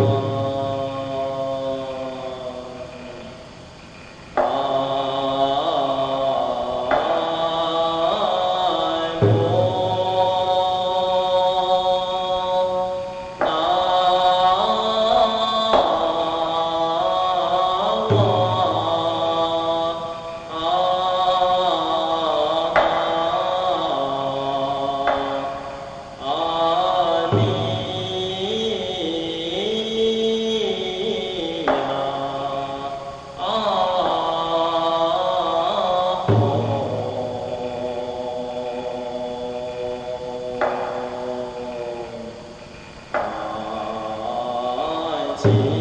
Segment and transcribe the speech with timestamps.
[0.00, 0.37] Oh.
[45.44, 45.77] I